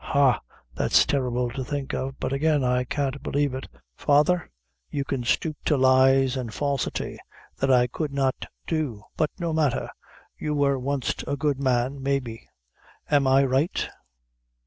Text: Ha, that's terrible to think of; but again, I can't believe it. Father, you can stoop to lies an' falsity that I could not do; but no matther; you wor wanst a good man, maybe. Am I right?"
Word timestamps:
Ha, 0.03 0.41
that's 0.73 1.05
terrible 1.05 1.51
to 1.51 1.63
think 1.63 1.93
of; 1.93 2.19
but 2.19 2.33
again, 2.33 2.63
I 2.63 2.85
can't 2.85 3.21
believe 3.21 3.53
it. 3.53 3.67
Father, 3.95 4.49
you 4.89 5.05
can 5.05 5.23
stoop 5.23 5.57
to 5.65 5.77
lies 5.77 6.35
an' 6.35 6.49
falsity 6.49 7.19
that 7.59 7.69
I 7.69 7.85
could 7.85 8.11
not 8.11 8.47
do; 8.65 9.03
but 9.15 9.29
no 9.37 9.53
matther; 9.53 9.91
you 10.39 10.55
wor 10.55 10.79
wanst 10.79 11.23
a 11.27 11.37
good 11.37 11.59
man, 11.59 12.01
maybe. 12.01 12.49
Am 13.11 13.27
I 13.27 13.43
right?" 13.43 13.89